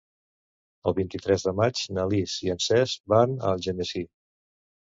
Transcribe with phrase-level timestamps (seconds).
[0.91, 4.07] El vint-i-tres de maig na Lis i en Cesc van a Algemesí.